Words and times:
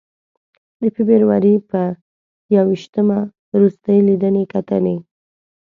د 0.79 0.81
فبروري 0.95 1.55
په 1.69 1.81
ی 2.53 2.57
ویشتمه 2.67 3.19
روستۍ 3.59 3.99
لیدنې 4.07 4.43
کتنې. 4.53 4.97